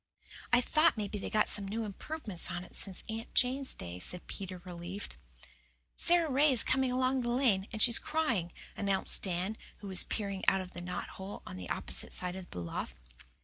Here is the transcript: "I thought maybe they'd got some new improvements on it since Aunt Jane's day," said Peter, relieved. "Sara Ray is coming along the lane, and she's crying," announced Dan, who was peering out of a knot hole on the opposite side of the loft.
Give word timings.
"I 0.51 0.61
thought 0.61 0.97
maybe 0.97 1.19
they'd 1.19 1.29
got 1.29 1.47
some 1.47 1.67
new 1.67 1.85
improvements 1.85 2.49
on 2.49 2.63
it 2.63 2.73
since 2.75 3.03
Aunt 3.07 3.35
Jane's 3.35 3.75
day," 3.75 3.99
said 3.99 4.25
Peter, 4.25 4.59
relieved. 4.65 5.15
"Sara 5.95 6.27
Ray 6.27 6.51
is 6.51 6.63
coming 6.63 6.91
along 6.91 7.21
the 7.21 7.29
lane, 7.29 7.67
and 7.71 7.83
she's 7.83 7.99
crying," 7.99 8.51
announced 8.75 9.21
Dan, 9.21 9.57
who 9.77 9.87
was 9.89 10.03
peering 10.03 10.43
out 10.47 10.59
of 10.59 10.75
a 10.75 10.81
knot 10.81 11.09
hole 11.09 11.43
on 11.45 11.55
the 11.55 11.69
opposite 11.69 12.13
side 12.13 12.35
of 12.35 12.49
the 12.49 12.57
loft. 12.61 12.95